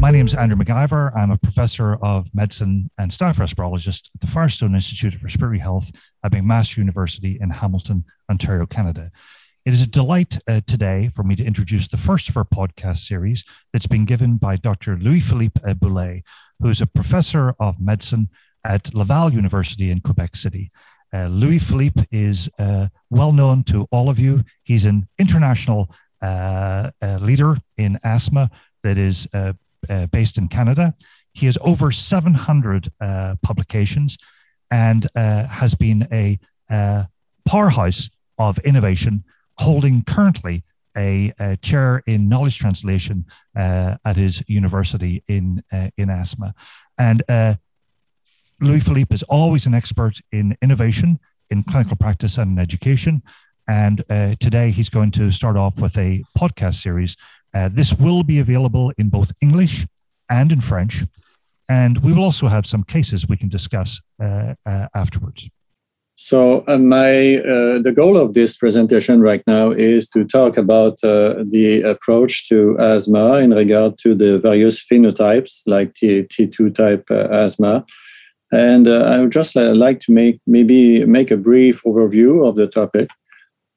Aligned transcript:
My 0.00 0.10
name 0.10 0.24
is 0.24 0.34
Andrew 0.34 0.56
McIvor. 0.56 1.14
I'm 1.14 1.30
a 1.30 1.36
professor 1.36 1.96
of 1.96 2.34
medicine 2.34 2.90
and 2.96 3.12
staff 3.12 3.36
respirologist 3.36 4.08
at 4.14 4.22
the 4.22 4.26
Firestone 4.26 4.74
Institute 4.74 5.14
of 5.14 5.22
Respiratory 5.22 5.58
Health 5.58 5.90
at 6.24 6.32
McMaster 6.32 6.78
University 6.78 7.36
in 7.38 7.50
Hamilton, 7.50 8.06
Ontario, 8.30 8.64
Canada. 8.64 9.10
It 9.66 9.74
is 9.74 9.82
a 9.82 9.86
delight 9.86 10.38
uh, 10.48 10.62
today 10.66 11.10
for 11.14 11.22
me 11.22 11.36
to 11.36 11.44
introduce 11.44 11.86
the 11.86 11.98
first 11.98 12.30
of 12.30 12.38
our 12.38 12.46
podcast 12.46 13.06
series 13.06 13.44
that's 13.74 13.86
been 13.86 14.06
given 14.06 14.38
by 14.38 14.56
Dr. 14.56 14.96
Louis 14.96 15.20
Philippe 15.20 15.60
uh, 15.66 15.74
Boulet, 15.74 16.22
who 16.60 16.70
is 16.70 16.80
a 16.80 16.86
professor 16.86 17.54
of 17.60 17.78
medicine 17.78 18.30
at 18.64 18.94
Laval 18.94 19.34
University 19.34 19.90
in 19.90 20.00
Quebec 20.00 20.34
City. 20.34 20.70
Uh, 21.12 21.26
Louis 21.26 21.58
Philippe 21.58 22.06
is 22.10 22.48
uh, 22.58 22.88
well 23.10 23.32
known 23.32 23.64
to 23.64 23.86
all 23.92 24.08
of 24.08 24.18
you. 24.18 24.44
He's 24.62 24.86
an 24.86 25.08
international 25.18 25.94
uh, 26.22 26.90
uh, 27.02 27.18
leader 27.20 27.58
in 27.76 27.98
asthma 28.02 28.50
that 28.82 28.96
is 28.96 29.28
uh, 29.88 30.06
based 30.06 30.38
in 30.38 30.48
Canada. 30.48 30.94
He 31.32 31.46
has 31.46 31.56
over 31.60 31.90
700 31.90 32.92
uh, 33.00 33.36
publications 33.42 34.18
and 34.70 35.06
uh, 35.14 35.46
has 35.46 35.74
been 35.74 36.06
a 36.12 36.38
uh, 36.68 37.04
powerhouse 37.44 38.10
of 38.38 38.58
innovation, 38.60 39.24
holding 39.58 40.02
currently 40.04 40.64
a, 40.96 41.32
a 41.38 41.56
chair 41.58 42.02
in 42.06 42.28
knowledge 42.28 42.58
translation 42.58 43.24
uh, 43.56 43.96
at 44.04 44.16
his 44.16 44.42
university 44.48 45.22
in, 45.28 45.62
in 45.96 46.10
asthma. 46.10 46.54
And 46.98 47.22
Louis 48.60 48.80
Philippe 48.80 49.14
is 49.14 49.22
always 49.24 49.66
an 49.66 49.74
expert 49.74 50.20
in 50.32 50.56
innovation, 50.60 51.18
in 51.48 51.62
clinical 51.62 51.96
practice, 51.96 52.36
and 52.36 52.52
in 52.52 52.58
education. 52.58 53.22
And 53.66 54.02
uh, 54.10 54.34
today 54.40 54.70
he's 54.70 54.90
going 54.90 55.12
to 55.12 55.30
start 55.30 55.56
off 55.56 55.80
with 55.80 55.96
a 55.96 56.22
podcast 56.36 56.82
series 56.82 57.16
uh, 57.54 57.68
this 57.72 57.94
will 57.94 58.22
be 58.22 58.38
available 58.38 58.92
in 58.98 59.08
both 59.08 59.32
English 59.40 59.86
and 60.28 60.52
in 60.52 60.60
French. 60.60 61.04
And 61.68 61.98
we 61.98 62.12
will 62.12 62.24
also 62.24 62.48
have 62.48 62.66
some 62.66 62.82
cases 62.82 63.28
we 63.28 63.36
can 63.36 63.48
discuss 63.48 64.00
uh, 64.20 64.54
uh, 64.66 64.88
afterwards. 64.94 65.48
So, 66.16 66.64
uh, 66.66 66.76
my 66.76 67.36
uh, 67.38 67.80
the 67.80 67.94
goal 67.96 68.18
of 68.18 68.34
this 68.34 68.54
presentation 68.54 69.22
right 69.22 69.42
now 69.46 69.70
is 69.70 70.06
to 70.08 70.24
talk 70.24 70.58
about 70.58 71.02
uh, 71.02 71.44
the 71.50 71.80
approach 71.80 72.46
to 72.48 72.76
asthma 72.78 73.36
in 73.38 73.52
regard 73.54 73.96
to 74.02 74.14
the 74.14 74.38
various 74.38 74.84
phenotypes, 74.84 75.62
like 75.66 75.94
T- 75.94 76.24
T2 76.24 76.74
type 76.74 77.10
asthma, 77.10 77.86
and 78.52 78.86
I 78.86 79.20
would 79.20 79.32
just 79.32 79.56
like 79.56 80.00
to 80.00 80.12
make 80.12 80.40
maybe 80.46 81.06
make 81.06 81.30
a 81.30 81.38
brief 81.38 81.82
overview 81.84 82.46
of 82.46 82.54
the 82.54 82.66
topic. 82.66 83.08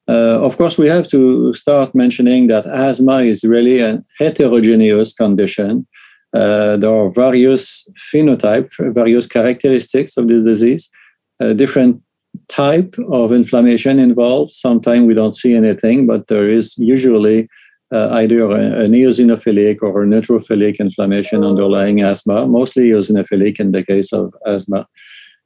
Uh, 0.07 0.39
of 0.41 0.57
course, 0.57 0.77
we 0.77 0.87
have 0.87 1.07
to 1.07 1.53
start 1.53 1.95
mentioning 1.95 2.47
that 2.47 2.65
asthma 2.65 3.19
is 3.19 3.43
really 3.43 3.79
a 3.79 4.03
heterogeneous 4.19 5.13
condition. 5.13 5.87
Uh, 6.33 6.75
there 6.77 6.93
are 6.93 7.11
various 7.11 7.87
phenotypes, 8.11 8.71
various 8.93 9.27
characteristics 9.27 10.17
of 10.17 10.27
this 10.27 10.43
disease, 10.43 10.89
different 11.55 12.01
type 12.47 12.95
of 13.07 13.31
inflammation 13.31 13.99
involved. 13.99 14.51
Sometimes 14.51 15.05
we 15.05 15.13
don't 15.13 15.35
see 15.35 15.53
anything, 15.53 16.07
but 16.07 16.27
there 16.27 16.49
is 16.49 16.77
usually 16.77 17.47
uh, 17.91 18.09
either 18.13 18.41
a, 18.49 18.83
an 18.83 18.93
eosinophilic 18.93 19.81
or 19.81 20.03
a 20.03 20.05
neutrophilic 20.05 20.79
inflammation 20.79 21.43
underlying 21.43 22.01
asthma, 22.01 22.47
mostly 22.47 22.89
eosinophilic 22.89 23.59
in 23.59 23.71
the 23.71 23.85
case 23.85 24.11
of 24.11 24.33
asthma. 24.45 24.87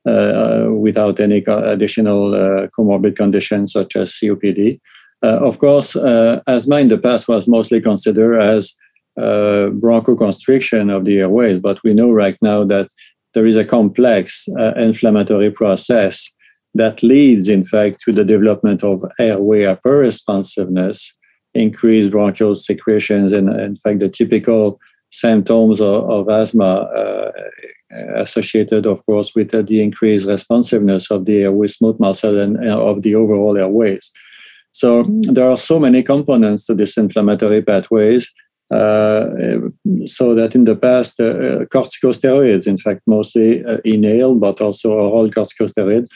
Uh, 0.08 0.70
without 0.72 1.20
any 1.20 1.44
additional 1.48 2.34
uh, 2.34 2.68
comorbid 2.68 3.18
conditions 3.18 3.74
such 3.74 3.94
as 3.98 4.14
COPD. 4.14 4.80
Uh, 5.22 5.40
of 5.46 5.60
course, 5.60 5.98
asthma 6.48 6.78
in 6.78 6.88
the 6.88 6.98
past 6.98 7.28
was 7.28 7.46
mostly 7.46 7.82
considered 7.82 8.40
as 8.40 8.74
bronchoconstriction 9.18 10.96
of 10.96 11.04
the 11.04 11.20
airways, 11.20 11.60
but 11.60 11.84
we 11.84 11.94
know 11.94 12.10
right 12.10 12.38
now 12.42 12.64
that 12.64 12.88
there 13.34 13.46
is 13.46 13.58
a 13.58 13.66
complex 13.66 14.48
inflammatory 14.78 15.52
process 15.52 16.34
that 16.74 17.04
leads, 17.04 17.50
in 17.50 17.66
fact, 17.66 18.00
to 18.06 18.14
the 18.14 18.24
development 18.24 18.86
of 18.86 19.04
airway 19.20 19.64
hyperresponsiveness, 19.64 21.04
increased 21.54 22.12
bronchial 22.12 22.56
secretions, 22.56 23.34
and 23.34 23.50
in 23.50 23.76
fact, 23.76 24.00
the 24.00 24.08
typical 24.08 24.80
symptoms 25.12 25.82
of, 25.82 26.10
of 26.10 26.30
asthma 26.30 26.64
uh, 26.64 27.32
associated, 27.92 28.86
of 28.86 29.06
course, 29.06 29.34
with 29.36 29.54
uh, 29.54 29.62
the 29.62 29.82
increased 29.82 30.28
responsiveness 30.28 31.10
of 31.10 31.26
the 31.26 31.44
airway 31.44 31.68
smooth 31.68 32.00
muscle 32.00 32.40
and 32.40 32.58
uh, 32.58 32.80
of 32.80 33.02
the 33.02 33.16
overall 33.16 33.58
airways. 33.58 34.12
So 34.72 35.04
there 35.22 35.50
are 35.50 35.58
so 35.58 35.80
many 35.80 36.04
components 36.04 36.66
to 36.66 36.76
this 36.76 36.98
inflammatory 36.98 37.62
pathways. 37.62 38.32
Uh, 38.70 39.30
so 40.06 40.36
that 40.36 40.54
in 40.54 40.66
the 40.66 40.76
past, 40.76 41.20
uh, 41.22 41.64
corticosteroids, 41.74 42.68
in 42.68 42.78
fact, 42.78 43.02
mostly 43.08 43.64
uh, 43.64 43.78
inhaled, 43.86 44.42
but 44.42 44.60
also 44.60 44.92
oral 44.92 45.30
corticosteroids, 45.30 46.08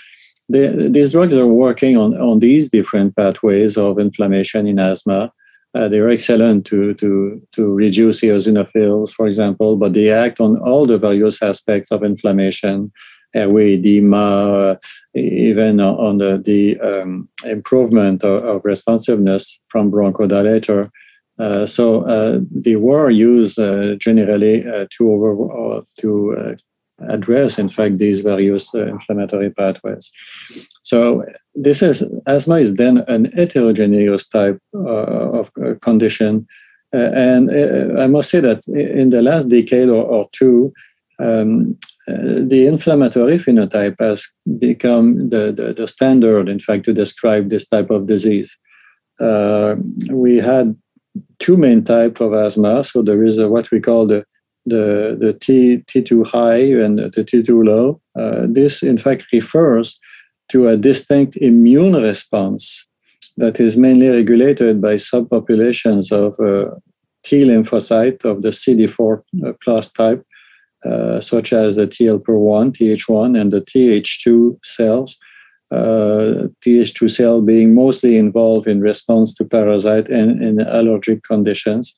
they, 0.50 0.90
these 0.90 1.14
drugs 1.14 1.34
are 1.34 1.48
working 1.48 1.96
on, 1.96 2.14
on 2.18 2.40
these 2.40 2.70
different 2.70 3.16
pathways 3.16 3.78
of 3.78 4.00
inflammation 4.00 4.68
in 4.68 4.80
asthma. 4.80 5.32
Uh, 5.74 5.88
they're 5.88 6.09
excellent 6.09 6.66
to, 6.66 6.94
to, 6.96 7.42
to 7.54 7.74
reduce 7.74 8.22
eosinophils, 8.22 9.12
for 9.12 9.26
example, 9.26 9.78
but 9.78 9.94
they 9.94 10.09
act 10.09 10.42
on 10.42 10.58
all 10.58 10.86
the 10.86 10.98
various 10.98 11.42
aspects 11.42 11.92
of 11.92 12.04
inflammation, 12.04 12.92
airway 13.34 13.74
edema, 13.74 14.18
uh, 14.18 14.76
even 15.14 15.80
on 15.80 16.18
the, 16.18 16.38
the 16.38 16.78
um, 16.82 17.30
improvement 17.46 18.24
of, 18.24 18.44
of, 18.44 18.66
responsiveness 18.66 19.62
from 19.70 19.90
bronchodilator. 19.90 20.90
Uh, 21.40 21.66
so 21.66 22.03
uh, 22.03 22.40
they 22.52 22.76
were 22.76 23.09
used 23.09 23.58
uh, 23.58 23.96
generally 23.96 24.68
uh, 24.68 24.86
to 24.92 25.12
over 25.12 25.82
to 26.00 26.56
address, 27.08 27.58
in 27.58 27.70
fact, 27.70 27.98
these 27.98 28.22
various 28.22 28.74
inflammatory 28.74 29.50
pathways. 29.50 30.12
So 30.91 31.24
this 31.56 31.81
is 31.81 32.03
asthma 32.25 32.56
is 32.56 32.74
then 32.74 32.97
an 33.07 33.31
heterogeneous 33.31 34.28
type 34.28 34.59
uh, 34.75 35.40
of 35.40 35.50
uh, 35.63 35.75
condition, 35.81 36.46
uh, 36.94 37.12
and 37.13 37.50
uh, 37.50 38.02
I 38.03 38.07
must 38.07 38.29
say 38.29 38.41
that 38.41 38.68
in 38.68 39.09
the 39.09 39.22
last 39.22 39.47
decade 39.47 39.88
or, 39.88 40.03
or 40.03 40.28
two. 40.34 40.74
Um, 41.18 41.78
uh, 42.09 42.44
the 42.52 42.66
inflammatory 42.68 43.38
phenotype 43.38 43.96
has 44.00 44.28
become 44.57 45.29
the, 45.29 45.53
the, 45.53 45.74
the, 45.78 45.88
standard, 45.88 46.50
in 46.50 46.59
fact, 46.59 46.84
to 46.85 46.94
describe 46.94 47.50
this 47.50 47.68
type 47.69 47.91
of 47.91 48.08
disease. 48.08 48.58
we 50.09 50.38
had 50.38 50.75
two 51.38 51.58
main 51.58 51.84
types 51.84 52.19
of 52.19 52.34
asthma. 52.34 52.84
So 52.84 53.02
there 53.02 53.23
is 53.23 53.40
what 53.40 53.72
we 53.72 53.79
call 53.79 54.08
the 54.08 54.25
the, 54.66 55.18
the 55.19 55.34
T, 55.34 55.84
T2 55.88 56.28
high 56.28 56.84
and 56.84 57.00
the 57.00 57.09
T2 57.09 57.66
low. 57.66 58.02
Uh, 58.16 58.46
this, 58.47 58.84
in 58.84 58.97
fact, 58.97 59.25
refers 59.34 60.00
to 60.52 60.68
a 60.68 60.76
distinct 60.76 61.38
immune 61.38 61.94
response 61.94 62.86
that 63.38 63.60
is 63.60 63.78
mainly 63.78 64.10
regulated 64.10 64.82
by 64.82 64.96
subpopulations 64.96 66.12
of 66.12 66.38
uh, 66.40 66.76
T 67.24 67.44
lymphocyte 67.44 68.26
of 68.26 68.42
the 68.42 68.50
CD4 68.50 69.22
uh, 69.46 69.54
plus 69.64 69.90
type, 69.92 70.26
uh, 70.86 71.22
such 71.22 71.54
as 71.54 71.78
the 71.78 71.88
TLP1, 71.88 72.74
TH1, 72.78 73.40
and 73.40 73.54
the 73.54 73.62
TH2 73.62 74.58
cells. 74.66 75.18
Uh, 75.72 76.50
TH2 76.66 77.10
cell 77.10 77.42
being 77.42 77.74
mostly 77.74 78.18
involved 78.18 78.68
in 78.68 78.82
response 78.82 79.34
to 79.36 79.46
parasite 79.46 80.10
and 80.10 80.44
in 80.44 80.60
allergic 80.60 81.24
conditions. 81.24 81.96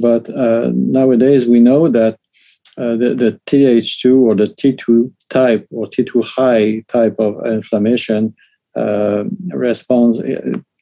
But 0.00 0.30
uh, 0.30 0.70
nowadays 0.72 1.48
we 1.48 1.58
know 1.58 1.88
that 1.88 2.20
uh, 2.78 2.96
the, 2.96 3.14
the 3.14 3.40
TH2 3.46 4.20
or 4.20 4.34
the 4.34 4.48
T2 4.48 5.12
type 5.30 5.66
or 5.70 5.86
T2 5.86 6.24
high 6.24 6.84
type 6.88 7.16
of 7.18 7.34
inflammation 7.46 8.34
uh, 8.76 9.24
responds 9.50 10.20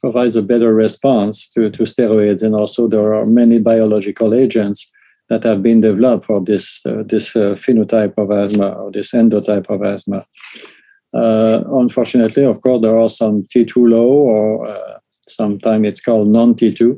provides 0.00 0.36
a 0.36 0.42
better 0.42 0.74
response 0.74 1.48
to, 1.48 1.71
to 1.71 1.82
steroids, 1.84 2.42
and 2.42 2.54
also 2.54 2.86
there 2.86 3.15
are 3.15 3.26
many 3.26 3.59
biological 3.59 4.34
agents 4.34 4.92
that 5.28 5.42
have 5.42 5.62
been 5.62 5.80
developed 5.80 6.24
for 6.24 6.41
this 6.41 6.84
uh, 6.86 7.03
this 7.04 7.34
uh, 7.34 7.54
phenotype 7.54 8.15
of 8.18 8.30
asthma 8.30 8.68
or 8.71 8.92
this 8.92 9.12
endotype 9.12 9.68
of 9.68 9.82
asthma. 9.82 10.24
Uh, 11.15 11.62
unfortunately, 11.72 12.44
of 12.44 12.60
course, 12.60 12.82
there 12.82 12.98
are 12.98 13.09
some 13.09 13.42
T2 13.54 13.91
low 13.91 14.06
or 14.06 14.68
uh, 14.68 14.98
sometimes 15.26 15.88
it's 15.88 16.00
called 16.00 16.28
non-T2 16.28 16.92
uh, 16.92 16.97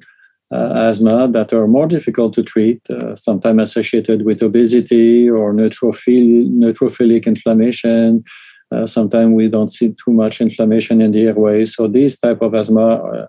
asthma 0.50 1.29
that 1.29 1.53
are 1.53 1.67
more 1.67 1.87
difficult 1.87 2.33
to 2.35 2.43
treat, 2.43 2.81
uh, 2.91 3.15
sometimes 3.17 3.62
associated 3.62 4.25
with 4.25 4.43
obesity 4.43 5.29
or 5.29 5.53
neutrophil, 5.53 6.50
neutrophilic 6.55 7.27
inflammation. 7.27 8.25
Uh, 8.71 8.87
sometimes 8.87 9.33
we 9.33 9.49
don't 9.49 9.73
see 9.73 9.95
too 10.05 10.12
much 10.12 10.41
inflammation 10.41 11.00
in 11.00 11.12
the 11.12 11.27
airways. 11.27 11.75
So 11.75 11.87
these 11.89 12.19
type 12.19 12.43
of 12.43 12.55
asthma 12.55 12.97
are, 12.97 13.29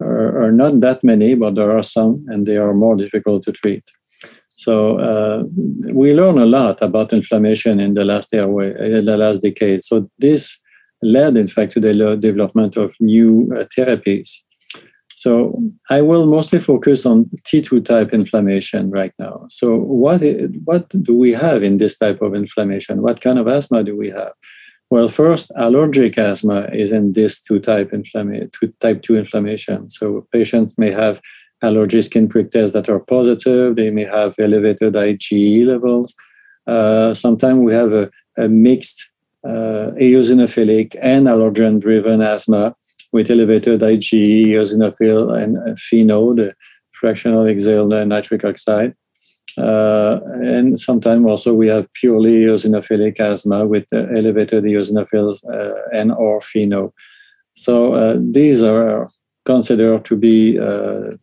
are, 0.00 0.46
are, 0.46 0.52
not 0.52 0.80
that 0.80 1.04
many, 1.04 1.34
but 1.34 1.54
there 1.54 1.76
are 1.76 1.82
some, 1.82 2.24
and 2.28 2.46
they 2.46 2.56
are 2.56 2.74
more 2.74 2.96
difficult 2.96 3.42
to 3.44 3.52
treat. 3.52 3.84
So 4.50 4.98
uh, 4.98 5.44
we 5.92 6.12
learn 6.12 6.38
a 6.38 6.46
lot 6.46 6.82
about 6.82 7.14
inflammation 7.14 7.80
in 7.80 7.94
the 7.94 8.04
last 8.04 8.34
airway, 8.34 8.74
in 8.78 9.06
the 9.06 9.16
last 9.16 9.40
decade. 9.40 9.82
So 9.82 10.10
this 10.18 10.60
led, 11.02 11.36
in 11.36 11.48
fact, 11.48 11.72
to 11.72 11.80
the 11.80 12.16
development 12.16 12.76
of 12.76 12.94
new 13.00 13.50
uh, 13.54 13.64
therapies. 13.76 14.30
So 15.20 15.58
I 15.90 16.00
will 16.00 16.24
mostly 16.24 16.58
focus 16.58 17.04
on 17.04 17.26
T2 17.46 17.84
type 17.84 18.14
inflammation 18.14 18.90
right 18.90 19.12
now. 19.18 19.44
So 19.50 19.76
what 19.76 20.22
what 20.64 20.88
do 20.88 21.14
we 21.14 21.32
have 21.34 21.62
in 21.62 21.76
this 21.76 21.98
type 21.98 22.22
of 22.22 22.34
inflammation? 22.34 23.02
What 23.02 23.20
kind 23.20 23.38
of 23.38 23.46
asthma 23.46 23.84
do 23.84 23.94
we 23.94 24.08
have? 24.08 24.32
Well, 24.88 25.08
first, 25.08 25.52
allergic 25.56 26.16
asthma 26.16 26.70
is 26.72 26.90
in 26.90 27.12
this 27.12 27.38
two 27.38 27.60
type 27.60 27.92
inflammation, 27.92 28.50
type 28.80 29.02
two 29.02 29.16
inflammation. 29.16 29.90
So 29.90 30.26
patients 30.32 30.78
may 30.78 30.90
have 30.90 31.20
allergy 31.60 32.00
skin 32.00 32.26
prick 32.26 32.50
tests 32.50 32.72
that 32.72 32.88
are 32.88 33.00
positive. 33.00 33.76
They 33.76 33.90
may 33.90 34.04
have 34.04 34.34
elevated 34.38 34.94
IgE 34.94 35.66
levels. 35.66 36.14
Uh, 36.66 37.12
sometimes 37.12 37.60
we 37.60 37.74
have 37.74 37.92
a, 37.92 38.10
a 38.38 38.48
mixed 38.48 39.10
uh, 39.44 39.92
eosinophilic 40.00 40.96
and 41.02 41.26
allergen-driven 41.26 42.22
asthma 42.22 42.74
with 43.12 43.30
elevated 43.30 43.80
IgE, 43.80 44.46
eosinophil, 44.48 45.36
and 45.40 45.56
FeNO, 45.78 46.36
the 46.36 46.54
fractional 46.92 47.46
exhaled 47.46 48.06
nitric 48.08 48.44
oxide. 48.44 48.94
Uh, 49.58 50.20
and 50.42 50.78
sometimes 50.78 51.26
also 51.26 51.52
we 51.52 51.66
have 51.66 51.92
purely 51.94 52.44
eosinophilic 52.44 53.18
asthma 53.18 53.66
with 53.66 53.84
uh, 53.92 54.06
elevated 54.16 54.64
eosinophils 54.64 55.44
uh, 55.52 55.74
and 55.92 56.12
or 56.12 56.40
FeNO. 56.40 56.92
So 57.56 57.94
uh, 57.94 58.16
these 58.18 58.62
are 58.62 59.08
considered 59.44 60.04
to 60.04 60.16
be 60.16 60.58
uh, 60.58 61.16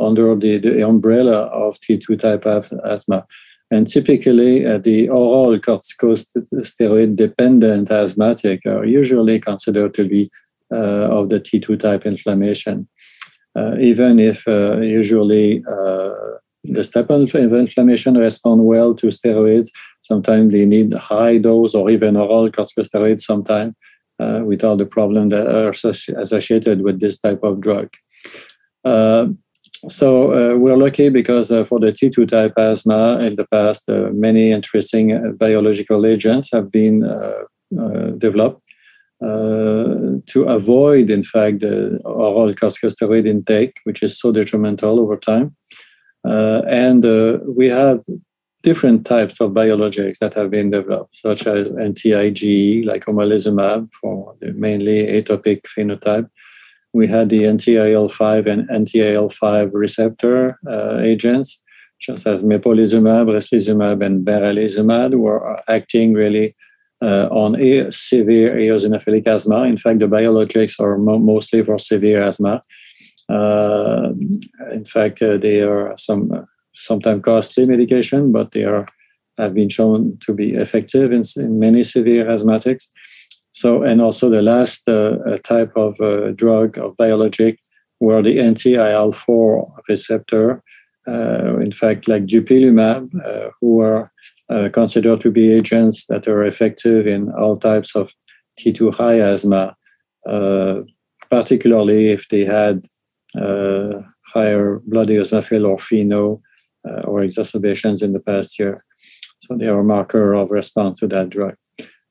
under 0.00 0.36
the, 0.36 0.58
the, 0.58 0.86
umbrella 0.86 1.46
of 1.46 1.80
T2 1.80 2.18
type 2.18 2.46
of 2.46 2.72
asthma. 2.84 3.26
And 3.70 3.86
typically, 3.86 4.64
uh, 4.64 4.78
the 4.78 5.08
oral 5.08 5.58
corticosteroid 5.58 7.16
dependent 7.16 7.90
asthmatic 7.90 8.64
are 8.66 8.84
usually 8.84 9.38
considered 9.40 9.92
to 9.94 10.08
be 10.08 10.30
of 10.70 11.28
the 11.28 11.40
T2 11.40 11.78
type 11.78 12.04
inflammation. 12.06 12.88
Uh, 13.58 13.76
even 13.80 14.18
if 14.18 14.46
uh, 14.46 14.78
usually 14.80 15.60
the 16.64 16.84
step 16.84 17.10
of 17.10 17.34
inflammation 17.34 18.16
respond 18.16 18.64
well 18.64 18.94
to 18.94 19.06
steroids, 19.08 19.68
sometimes 20.02 20.52
they 20.52 20.66
need 20.66 20.92
high 20.94 21.38
dose 21.38 21.74
or 21.74 21.90
even 21.90 22.16
oral 22.16 22.50
corticosteroids 22.50 23.20
sometimes 23.20 23.74
uh, 24.20 24.42
with 24.44 24.62
all 24.64 24.76
the 24.76 24.86
problems 24.86 25.32
that 25.32 25.46
are 25.46 25.70
associated 26.20 26.82
with 26.82 27.00
this 27.00 27.18
type 27.18 27.42
of 27.42 27.60
drug. 27.60 27.88
Uh, 28.84 29.26
so 29.88 30.32
uh, 30.32 30.56
we're 30.56 30.76
lucky 30.76 31.08
because 31.08 31.48
for 31.68 31.78
the 31.78 31.92
T2 31.92 32.28
type 32.28 32.52
asthma 32.56 33.18
in 33.20 33.36
the 33.36 33.46
past, 33.46 33.88
many 33.88 34.50
interesting 34.50 35.36
biological 35.36 36.04
agents 36.04 36.50
have 36.52 36.70
been 36.70 37.00
developed 38.18 38.67
uh, 39.20 40.20
to 40.26 40.44
avoid, 40.46 41.10
in 41.10 41.22
fact, 41.22 41.60
the 41.60 41.98
oral 42.04 42.54
corticosteroid 42.54 43.26
intake, 43.26 43.78
which 43.84 44.02
is 44.02 44.18
so 44.18 44.30
detrimental 44.30 45.00
over 45.00 45.16
time. 45.16 45.56
Uh, 46.24 46.62
and 46.68 47.04
uh, 47.04 47.38
we 47.56 47.68
have 47.68 48.00
different 48.62 49.06
types 49.06 49.40
of 49.40 49.52
biologics 49.52 50.18
that 50.18 50.34
have 50.34 50.50
been 50.50 50.70
developed, 50.70 51.16
such 51.16 51.46
as 51.46 51.70
anti-IgE, 51.76 52.84
like 52.84 53.06
omalizumab 53.06 53.88
for 54.00 54.34
mainly 54.54 55.06
atopic 55.06 55.62
phenotype. 55.62 56.28
We 56.92 57.06
had 57.06 57.28
the 57.28 57.46
anti-IL-5 57.46 58.46
and 58.46 58.70
anti-IL-5 58.70 59.70
receptor 59.72 60.58
uh, 60.66 60.98
agents, 61.00 61.62
just 62.00 62.26
as 62.26 62.42
mepolizumab, 62.42 63.26
reslizumab, 63.26 64.04
and 64.04 64.24
benralizumab, 64.24 65.14
were 65.14 65.60
acting 65.68 66.14
really 66.14 66.54
uh, 67.00 67.28
on 67.30 67.60
a 67.60 67.90
severe 67.92 68.54
eosinophilic 68.56 69.26
asthma. 69.26 69.64
In 69.64 69.76
fact, 69.76 70.00
the 70.00 70.08
biologics 70.08 70.80
are 70.80 70.98
mo- 70.98 71.18
mostly 71.18 71.62
for 71.62 71.78
severe 71.78 72.22
asthma. 72.22 72.62
Uh, 73.28 74.10
in 74.72 74.84
fact, 74.84 75.22
uh, 75.22 75.36
they 75.36 75.62
are 75.62 75.94
some 75.96 76.32
uh, 76.32 76.42
sometimes 76.74 77.22
costly 77.22 77.66
medication, 77.66 78.32
but 78.32 78.52
they 78.52 78.64
are 78.64 78.86
have 79.36 79.54
been 79.54 79.68
shown 79.68 80.18
to 80.18 80.34
be 80.34 80.54
effective 80.54 81.12
in, 81.12 81.22
in 81.36 81.60
many 81.60 81.84
severe 81.84 82.24
asthmatics. 82.24 82.88
So, 83.52 83.84
and 83.84 84.00
also 84.02 84.28
the 84.28 84.42
last 84.42 84.88
uh, 84.88 85.38
type 85.44 85.76
of 85.76 86.00
uh, 86.00 86.32
drug 86.32 86.76
of 86.78 86.96
biologic 86.96 87.60
were 88.00 88.20
the 88.20 88.40
anti-IL-4 88.40 89.70
receptor. 89.88 90.60
in 91.06 91.70
fact, 91.70 92.08
like 92.08 92.26
dupilumab, 92.26 93.08
who 93.60 93.80
are 93.80 94.10
uh, 94.50 94.68
considered 94.72 95.20
to 95.20 95.30
be 95.30 95.52
agents 95.52 96.06
that 96.06 96.26
are 96.26 96.44
effective 96.44 97.06
in 97.06 97.30
all 97.32 97.56
types 97.56 97.94
of 97.94 98.12
T2 98.58 98.94
high 98.94 99.20
asthma, 99.20 99.76
uh, 100.26 100.80
particularly 101.30 102.10
if 102.10 102.28
they 102.28 102.44
had 102.44 102.86
uh, 103.36 104.00
higher 104.26 104.80
blood 104.86 105.08
eosinophil 105.08 105.68
or 105.68 105.76
FeNO 105.76 106.38
uh, 106.86 107.02
or 107.02 107.22
exacerbations 107.22 108.02
in 108.02 108.12
the 108.12 108.20
past 108.20 108.58
year. 108.58 108.84
So 109.42 109.56
they 109.56 109.66
are 109.66 109.80
a 109.80 109.84
marker 109.84 110.34
of 110.34 110.50
response 110.50 111.00
to 111.00 111.06
that 111.08 111.30
drug. 111.30 111.54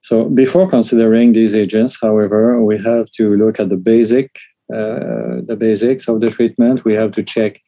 So 0.02 0.30
before 0.30 0.70
considering 0.70 1.34
these 1.34 1.54
agents, 1.54 1.98
however, 2.02 2.64
we 2.64 2.78
have 2.78 3.12
to 3.18 3.36
look 3.36 3.60
at 3.60 3.70
the 3.70 3.78
basic, 3.78 4.38
uh, 4.74 5.44
the 5.46 5.58
basics 5.58 6.08
of 6.08 6.22
the 6.22 6.30
treatment. 6.30 6.86
We 6.86 6.94
have 6.94 7.12
to 7.14 7.24
check 7.24 7.60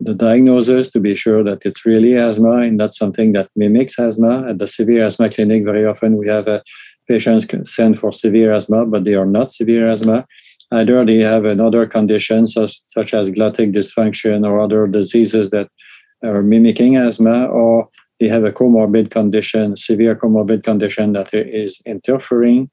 the 0.00 0.14
diagnosis 0.14 0.90
to 0.90 1.00
be 1.00 1.14
sure 1.14 1.42
that 1.44 1.64
it's 1.64 1.86
really 1.86 2.14
asthma 2.14 2.58
and 2.58 2.76
not 2.76 2.92
something 2.92 3.32
that 3.32 3.50
mimics 3.56 3.98
asthma. 3.98 4.48
At 4.48 4.58
the 4.58 4.66
severe 4.66 5.04
asthma 5.04 5.28
clinic, 5.30 5.64
very 5.64 5.84
often 5.84 6.16
we 6.16 6.28
have 6.28 6.48
uh, 6.48 6.60
patients 7.08 7.46
sent 7.70 7.98
for 7.98 8.12
severe 8.12 8.52
asthma, 8.52 8.86
but 8.86 9.04
they 9.04 9.14
are 9.14 9.26
not 9.26 9.52
severe 9.52 9.88
asthma. 9.88 10.26
Either 10.72 11.04
they 11.04 11.18
have 11.18 11.44
another 11.44 11.86
condition, 11.86 12.46
such, 12.46 12.80
such 12.86 13.14
as 13.14 13.30
glottic 13.30 13.72
dysfunction 13.72 14.46
or 14.46 14.60
other 14.60 14.86
diseases 14.86 15.50
that 15.50 15.68
are 16.22 16.42
mimicking 16.42 16.96
asthma, 16.96 17.46
or 17.46 17.86
they 18.20 18.28
have 18.28 18.44
a 18.44 18.52
comorbid 18.52 19.10
condition, 19.10 19.76
severe 19.76 20.16
comorbid 20.16 20.62
condition 20.62 21.12
that 21.12 21.32
is 21.32 21.82
interfering 21.84 22.70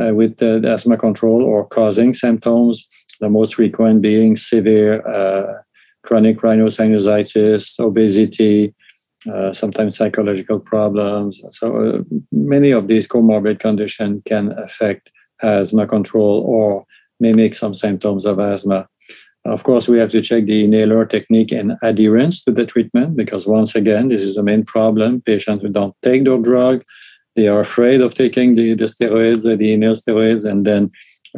uh, 0.00 0.14
with 0.14 0.38
the 0.38 0.62
asthma 0.66 0.96
control 0.96 1.42
or 1.42 1.66
causing 1.66 2.14
symptoms. 2.14 2.86
The 3.20 3.28
most 3.28 3.54
frequent 3.54 4.02
being 4.02 4.36
severe 4.36 5.06
uh, 5.06 5.62
chronic 6.04 6.38
rhinosinusitis, 6.38 7.80
obesity, 7.80 8.74
uh, 9.32 9.52
sometimes 9.52 9.96
psychological 9.96 10.60
problems. 10.60 11.42
So 11.52 11.76
uh, 11.76 12.02
many 12.30 12.70
of 12.70 12.88
these 12.88 13.08
comorbid 13.08 13.58
conditions 13.58 14.22
can 14.26 14.52
affect 14.58 15.10
asthma 15.42 15.86
control 15.86 16.44
or 16.46 16.84
mimic 17.20 17.54
some 17.54 17.74
symptoms 17.74 18.26
of 18.26 18.38
asthma. 18.38 18.86
Of 19.46 19.62
course, 19.62 19.88
we 19.88 19.98
have 19.98 20.10
to 20.10 20.22
check 20.22 20.46
the 20.46 20.64
inhaler 20.64 21.04
technique 21.04 21.52
and 21.52 21.74
adherence 21.82 22.42
to 22.44 22.52
the 22.52 22.64
treatment 22.64 23.16
because 23.16 23.46
once 23.46 23.74
again, 23.74 24.08
this 24.08 24.22
is 24.22 24.36
the 24.36 24.42
main 24.42 24.64
problem. 24.64 25.20
Patients 25.20 25.62
who 25.62 25.68
don't 25.68 25.94
take 26.02 26.24
their 26.24 26.38
drug, 26.38 26.82
they 27.36 27.48
are 27.48 27.60
afraid 27.60 28.00
of 28.00 28.14
taking 28.14 28.54
the, 28.54 28.74
the 28.74 28.84
steroids, 28.84 29.42
the 29.42 29.72
inhaled 29.72 29.98
steroids, 29.98 30.48
and 30.50 30.66
then 30.66 30.90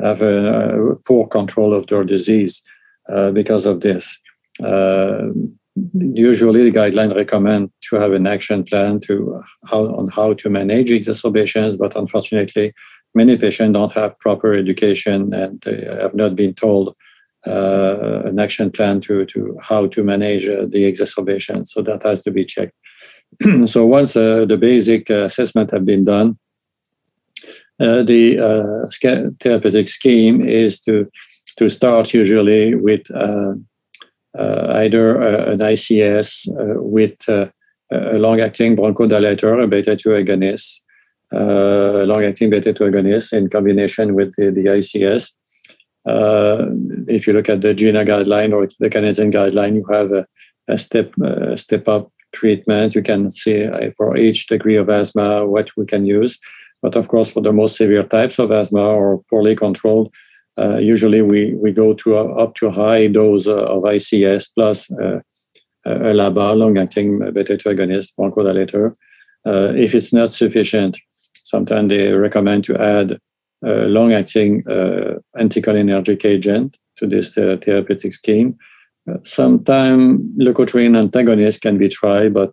have 0.03 0.23
a, 0.23 0.93
a 0.93 0.97
poor 0.97 1.27
control 1.27 1.75
of 1.75 1.87
their 1.89 2.05
disease 2.05 2.63
uh, 3.09 3.33
because 3.33 3.67
of 3.67 3.81
this. 3.81 4.21
Uh, 4.63 5.29
usually 5.95 6.71
the 6.71 6.77
guidelines 6.77 7.15
recommend 7.15 7.71
to 7.83 7.97
have 7.97 8.13
an 8.13 8.27
action 8.27 8.65
plan 8.65 8.99
to 8.99 9.43
how 9.67 9.87
on 9.95 10.09
how 10.09 10.33
to 10.33 10.49
manage 10.49 10.91
exacerbations 10.91 11.77
but 11.77 11.95
unfortunately 11.95 12.73
many 13.15 13.37
patients 13.37 13.75
don't 13.75 13.93
have 13.93 14.19
proper 14.19 14.55
education 14.55 15.35
and 15.35 15.63
have 16.01 16.15
not 16.15 16.35
been 16.35 16.55
told 16.55 16.97
uh, 17.47 18.23
an 18.25 18.39
action 18.39 18.71
plan 18.71 19.01
to, 19.01 19.27
to 19.27 19.57
how 19.61 19.87
to 19.87 20.03
manage 20.03 20.49
uh, 20.49 20.67
the 20.69 20.85
exacerbation. 20.85 21.65
So 21.65 21.81
that 21.83 22.03
has 22.03 22.25
to 22.25 22.31
be 22.31 22.45
checked. 22.45 22.75
So 23.67 23.87
once 23.87 24.17
uh, 24.17 24.47
the 24.47 24.57
basic 24.57 25.11
assessment 25.11 25.71
have 25.71 25.85
been 25.85 26.05
done 26.05 26.39
uh, 27.79 28.03
the 28.03 28.39
uh, 28.39 29.31
therapeutic 29.41 29.89
scheme 29.89 30.41
is 30.41 30.81
to 30.81 31.11
to 31.59 31.69
start 31.69 32.13
usually 32.15 32.75
with 32.75 33.11
uh, 33.15 33.55
either 34.39 35.23
uh, 35.23 35.53
an 35.53 35.59
ICS 35.59 36.49
uh, 36.51 36.83
with 36.83 37.17
a 37.29 38.19
long-acting 38.19 38.77
bronchodilator, 38.77 39.63
a 39.63 39.67
beta-2 39.67 40.25
agonist, 40.25 40.81
uh, 41.33 42.05
long-acting 42.05 42.51
beta-2 42.51 42.91
agonist 42.91 43.33
in 43.33 43.49
combination 43.49 44.15
with 44.15 44.35
the, 44.37 44.51
the 44.51 44.65
ICS. 44.65 45.31
Uh, 46.07 46.67
if 47.09 47.27
you 47.27 47.33
look 47.33 47.49
at 47.49 47.63
the 47.63 47.75
GINA 47.75 48.05
guideline 48.05 48.53
or 48.53 48.69
the 48.79 48.91
Canadian 48.91 49.33
guideline, 49.33 49.75
you 49.75 49.85
have 49.91 50.13
a, 50.13 50.25
a 50.69 50.79
step 50.79 51.13
uh, 51.25 51.57
step 51.57 51.89
up 51.89 52.13
treatment. 52.33 52.95
You 52.95 53.03
can 53.03 53.31
see 53.31 53.69
for 53.97 54.17
each 54.17 54.47
degree 54.47 54.77
of 54.77 54.89
asthma 54.89 55.47
what 55.47 55.71
we 55.77 55.85
can 55.87 56.07
use. 56.07 56.39
But 56.83 56.95
of 56.95 57.09
course, 57.09 57.33
for 57.33 57.41
the 57.41 57.53
most 57.53 57.77
severe 57.77 58.05
types 58.05 58.39
of 58.39 58.53
asthma 58.53 58.87
or 58.87 59.23
poorly 59.31 59.57
controlled, 59.57 60.09
uh, 60.09 60.26
usually 60.59 61.23
we, 61.23 61.55
we 61.55 61.73
go 61.73 61.95
to 61.95 62.17
up 62.17 62.55
to 62.57 62.67
a 62.67 62.71
high 62.71 63.07
dose 63.07 63.47
uh, 63.47 63.65
of 63.67 63.83
ICS 63.83 64.49
plus 64.55 64.91
uh, 64.93 65.21
a 65.85 66.13
LABA, 66.13 66.57
long-acting 66.57 67.19
beta-2 67.33 67.63
agonist, 67.75 68.13
bronchodilator. 68.19 68.93
Uh, 69.47 69.73
if 69.77 69.95
it's 69.95 70.13
not 70.13 70.33
sufficient, 70.33 70.99
sometimes 71.45 71.91
they 71.91 72.13
recommend 72.13 72.65
to 72.65 72.77
add 72.81 73.19
a 73.65 73.87
long-acting 73.87 74.67
uh, 74.69 75.15
anticholinergic 75.39 76.25
agent 76.25 76.77
to 76.97 77.07
this 77.07 77.35
therapeutic 77.35 78.13
scheme. 78.13 78.57
Uh, 79.09 79.19
Sometimes 79.23 80.21
leukotriene 80.39 80.99
antagonists 80.99 81.59
can 81.59 81.79
be 81.79 81.89
tried, 81.89 82.35
but 82.35 82.51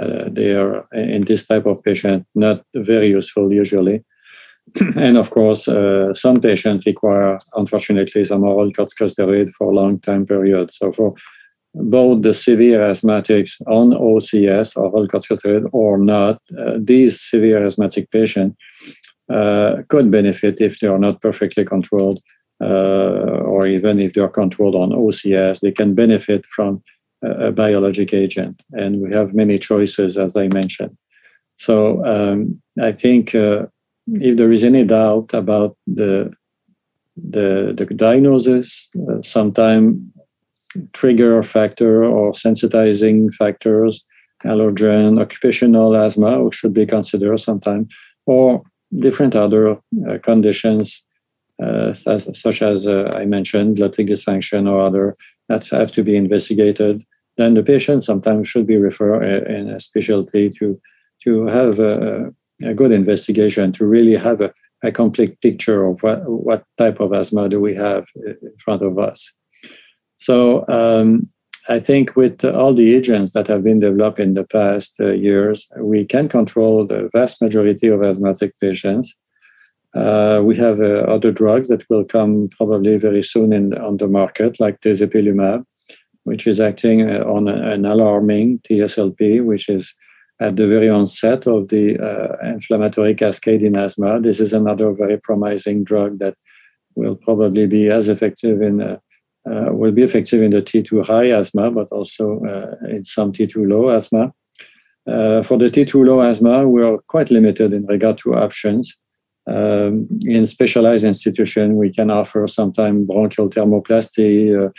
uh, 0.00 0.28
they 0.30 0.54
are 0.54 0.86
in 0.92 1.24
this 1.24 1.46
type 1.46 1.66
of 1.66 1.82
patient 1.82 2.26
not 2.34 2.64
very 2.74 3.08
useful 3.08 3.52
usually. 3.52 4.04
and 4.96 5.16
of 5.16 5.30
course, 5.30 5.68
uh, 5.68 6.12
some 6.14 6.40
patients 6.40 6.86
require, 6.86 7.38
unfortunately, 7.54 8.24
some 8.24 8.44
oral 8.44 8.72
corticosteroid 8.72 9.50
for 9.50 9.70
a 9.70 9.74
long 9.74 10.00
time 10.00 10.26
period. 10.26 10.70
So 10.70 10.92
for 10.92 11.14
both 11.74 12.22
the 12.22 12.34
severe 12.34 12.80
asthmatics 12.80 13.60
on 13.66 13.90
OCS, 13.90 14.76
or 14.76 14.90
oral 14.90 15.08
corticosteroid, 15.08 15.68
or 15.72 15.98
not, 15.98 16.40
uh, 16.58 16.78
these 16.80 17.20
severe 17.20 17.64
asthmatic 17.64 18.10
patients 18.10 18.56
uh, 19.32 19.82
could 19.88 20.10
benefit 20.10 20.60
if 20.60 20.80
they 20.80 20.88
are 20.88 20.98
not 20.98 21.20
perfectly 21.20 21.64
controlled, 21.64 22.20
uh, 22.60 23.40
or 23.44 23.66
even 23.66 24.00
if 24.00 24.14
they 24.14 24.20
are 24.20 24.28
controlled 24.28 24.74
on 24.74 24.90
OCS, 24.90 25.60
they 25.60 25.72
can 25.72 25.94
benefit 25.94 26.46
from 26.46 26.82
a, 27.22 27.48
a 27.48 27.52
biologic 27.52 28.12
agent. 28.12 28.62
And 28.72 29.00
we 29.00 29.12
have 29.12 29.34
many 29.34 29.58
choices, 29.58 30.16
as 30.16 30.36
I 30.36 30.48
mentioned. 30.48 30.96
So 31.56 32.04
um, 32.04 32.60
I 32.80 32.92
think 32.92 33.34
uh, 33.34 33.66
if 34.14 34.36
there 34.36 34.52
is 34.52 34.64
any 34.64 34.84
doubt 34.84 35.34
about 35.34 35.76
the 35.86 36.32
the, 37.16 37.74
the 37.76 37.86
diagnosis, 37.94 38.90
uh, 39.10 39.20
sometimes 39.22 40.00
trigger 40.92 41.42
factor 41.42 42.04
or 42.04 42.32
sensitizing 42.32 43.32
factors, 43.34 44.04
allergen, 44.44 45.20
occupational 45.20 45.96
asthma, 45.96 46.42
which 46.44 46.54
should 46.54 46.72
be 46.72 46.86
considered 46.86 47.38
sometime, 47.38 47.88
or 48.26 48.62
different 49.00 49.34
other 49.34 49.72
uh, 49.72 50.18
conditions, 50.22 51.04
uh, 51.60 51.92
such, 51.92 52.36
such, 52.36 52.62
as 52.62 52.86
uh, 52.86 53.12
I 53.16 53.24
mentioned, 53.24 53.78
glottic 53.78 54.08
dysfunction 54.08 54.70
or 54.70 54.80
other 54.80 55.16
that 55.48 55.66
have 55.68 55.90
to 55.92 56.04
be 56.04 56.14
investigated. 56.14 57.04
Then 57.36 57.54
the 57.54 57.62
patient 57.62 58.04
sometimes 58.04 58.48
should 58.48 58.66
be 58.66 58.76
referred 58.76 59.24
uh, 59.24 59.52
in 59.52 59.70
a 59.70 59.80
specialty 59.80 60.50
to 60.50 60.80
to 61.24 61.46
have 61.46 61.80
a, 61.80 62.32
a 62.64 62.74
good 62.74 62.92
investigation 62.92 63.72
to 63.72 63.86
really 63.86 64.16
have 64.16 64.40
a, 64.40 64.52
a 64.82 64.92
complete 64.92 65.40
picture 65.40 65.86
of 65.86 66.02
what, 66.02 66.28
what 66.28 66.64
type 66.76 67.00
of 67.00 67.12
asthma 67.12 67.48
do 67.48 67.60
we 67.60 67.74
have 67.74 68.06
in 68.16 68.36
front 68.58 68.82
of 68.82 68.98
us. 68.98 69.32
So 70.16 70.66
um, 70.68 71.28
I 71.68 71.78
think 71.78 72.16
with 72.16 72.44
all 72.44 72.74
the 72.74 72.94
agents 72.94 73.32
that 73.34 73.46
have 73.46 73.62
been 73.62 73.80
developed 73.80 74.18
in 74.18 74.34
the 74.34 74.44
past 74.44 74.96
uh, 75.00 75.12
years, 75.12 75.68
we 75.78 76.04
can 76.04 76.28
control 76.28 76.86
the 76.86 77.10
vast 77.12 77.42
majority 77.42 77.88
of 77.88 78.02
asthmatic 78.02 78.58
patients. 78.58 79.14
Uh, 79.94 80.42
we 80.44 80.56
have 80.56 80.80
uh, 80.80 81.04
other 81.08 81.30
drugs 81.30 81.68
that 81.68 81.88
will 81.88 82.04
come 82.04 82.48
probably 82.56 82.96
very 82.96 83.22
soon 83.22 83.52
in, 83.52 83.74
on 83.78 83.96
the 83.98 84.08
market, 84.08 84.60
like 84.60 84.80
tezepelumab, 84.80 85.64
which 86.24 86.46
is 86.46 86.60
acting 86.60 87.10
uh, 87.10 87.24
on 87.24 87.48
an 87.48 87.82
alarmin 87.82 88.62
TSLP, 88.62 89.44
which 89.44 89.68
is 89.68 89.94
at 90.40 90.56
the 90.56 90.68
very 90.68 90.88
onset 90.88 91.46
of 91.46 91.68
the 91.68 91.98
uh, 91.98 92.36
inflammatory 92.46 93.14
cascade 93.14 93.62
in 93.62 93.76
asthma. 93.76 94.20
This 94.20 94.40
is 94.40 94.52
another 94.52 94.92
very 94.92 95.18
promising 95.18 95.84
drug 95.84 96.18
that 96.20 96.36
will 96.94 97.16
probably 97.16 97.66
be 97.66 97.88
as 97.88 98.08
effective 98.08 98.62
in 98.62 98.80
uh, 98.82 98.98
uh, 99.48 99.72
will 99.72 99.92
be 99.92 100.02
effective 100.02 100.42
in 100.42 100.50
the 100.50 100.60
T2 100.60 101.06
high 101.06 101.30
asthma, 101.30 101.70
but 101.70 101.88
also 101.90 102.40
uh, 102.44 102.86
in 102.88 103.04
some 103.04 103.32
T2 103.32 103.68
low 103.68 103.88
asthma. 103.88 104.32
Uh, 105.06 105.42
for 105.42 105.56
the 105.56 105.70
T2 105.70 106.06
low 106.06 106.20
asthma, 106.20 106.68
we 106.68 106.82
are 106.82 106.98
quite 107.06 107.30
limited 107.30 107.72
in 107.72 107.86
regard 107.86 108.18
to 108.18 108.34
options. 108.34 108.98
Um, 109.46 110.06
in 110.26 110.46
specialized 110.46 111.04
institution, 111.04 111.76
we 111.76 111.90
can 111.90 112.10
offer 112.10 112.46
sometimes 112.46 113.06
bronchial 113.06 113.48
thermoplasty, 113.48 114.66
uh, 114.66 114.70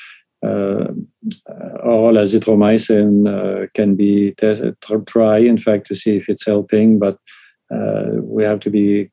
oral 0.44 2.16
azithromycin 2.16 3.28
uh, 3.28 3.68
can 3.74 3.96
be 3.96 4.34
tested, 4.34 4.76
try, 5.06 5.38
in 5.38 5.58
fact, 5.58 5.88
to 5.88 5.96
see 5.96 6.16
if 6.16 6.30
it's 6.30 6.46
helping, 6.46 7.00
but 7.00 7.18
uh, 7.72 8.14
we 8.22 8.44
have 8.44 8.60
to 8.60 8.70
be 8.70 9.12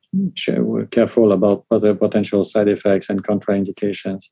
careful 0.90 1.33
about 1.33 1.64
other 1.71 1.95
potential 1.95 2.45
side 2.45 2.68
effects 2.68 3.11
and 3.11 3.23
contraindications. 3.23 4.25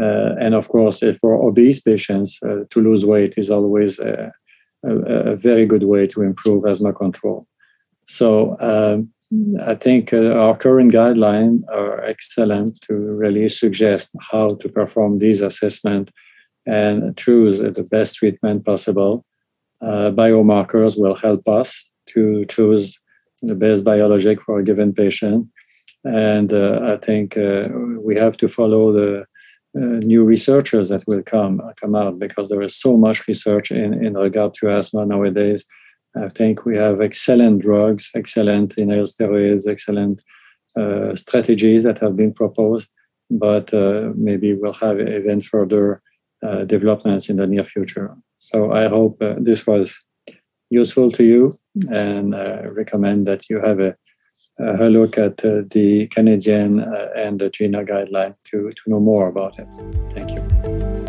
Uh, 0.00 0.34
and 0.40 0.54
of 0.54 0.68
course, 0.68 1.02
for 1.20 1.34
obese 1.48 1.80
patients, 1.80 2.38
uh, 2.46 2.64
to 2.70 2.80
lose 2.80 3.04
weight 3.04 3.34
is 3.36 3.50
always 3.50 3.98
a, 3.98 4.30
a, 4.84 4.96
a, 5.32 5.36
very 5.36 5.66
good 5.66 5.82
way 5.82 6.06
to 6.06 6.22
improve 6.22 6.64
asthma 6.64 6.92
control. 6.92 7.46
So 8.06 8.56
um, 8.60 9.10
I 9.60 9.74
think 9.76 10.12
uh, 10.12 10.32
our 10.32 10.56
current 10.56 10.92
guidelines 10.92 11.62
are 11.72 12.02
excellent 12.02 12.80
to 12.82 12.94
really 12.94 13.48
suggest 13.48 14.10
how 14.30 14.48
to 14.56 14.68
perform 14.68 15.18
these 15.18 15.40
assessments 15.40 16.12
and 16.66 17.16
choose 17.16 17.58
the 17.58 17.86
best 17.90 18.16
treatment 18.16 18.64
possible. 18.64 19.24
Uh, 19.80 20.10
biomarkers 20.10 20.98
will 20.98 21.14
help 21.14 21.46
us 21.48 21.92
to 22.06 22.44
choose 22.46 23.00
the 23.42 23.54
best 23.54 23.84
biologic 23.84 24.42
for 24.42 24.58
a 24.58 24.64
given 24.64 24.92
patient. 24.92 25.46
And 26.04 26.52
uh, 26.52 26.80
I 26.82 26.96
think 26.96 27.36
uh, 27.36 27.68
we 28.02 28.16
have 28.16 28.36
to 28.38 28.48
follow 28.48 28.92
the 28.92 29.24
uh, 29.76 30.00
new 30.02 30.24
researchers 30.24 30.88
that 30.88 31.04
will 31.06 31.22
come 31.22 31.62
come 31.80 31.94
out 31.94 32.18
because 32.18 32.48
there 32.48 32.62
is 32.62 32.74
so 32.74 32.96
much 32.96 33.28
research 33.28 33.70
in, 33.70 33.94
in 34.04 34.14
regard 34.14 34.52
to 34.54 34.68
asthma 34.68 35.06
nowadays 35.06 35.64
I 36.16 36.28
think 36.28 36.64
we 36.64 36.76
have 36.76 37.00
excellent 37.00 37.62
drugs, 37.62 38.10
excellent 38.14 38.74
inhaled 38.76 39.08
steroids, 39.08 39.68
excellent 39.68 40.22
uh, 40.76 41.14
strategies 41.16 41.82
that 41.84 41.98
have 41.98 42.16
been 42.16 42.32
proposed, 42.32 42.88
but 43.30 43.72
uh, 43.72 44.12
maybe 44.16 44.54
we'll 44.54 44.72
have 44.72 45.00
even 45.00 45.40
further 45.40 46.02
uh, 46.42 46.64
developments 46.64 47.28
in 47.28 47.36
the 47.36 47.46
near 47.46 47.64
future. 47.64 48.16
So 48.38 48.72
I 48.72 48.88
hope 48.88 49.22
uh, 49.22 49.34
this 49.38 49.66
was 49.66 50.02
useful 50.70 51.10
to 51.12 51.24
you 51.24 51.52
and 51.90 52.34
uh, 52.34 52.70
recommend 52.70 53.26
that 53.26 53.50
you 53.50 53.60
have 53.60 53.80
a, 53.80 53.96
a 54.58 54.88
look 54.88 55.18
at 55.18 55.44
uh, 55.44 55.62
the 55.70 56.06
Canadian 56.08 56.80
and 57.16 57.40
the 57.40 57.50
GINA 57.50 57.84
guideline 57.84 58.36
to, 58.44 58.72
to 58.72 58.82
know 58.86 59.00
more 59.00 59.28
about 59.28 59.58
it. 59.58 59.68
Thank 60.12 60.30
you. 60.30 60.99